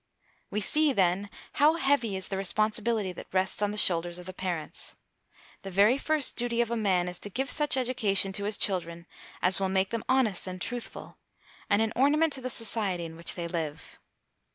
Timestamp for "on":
3.61-3.69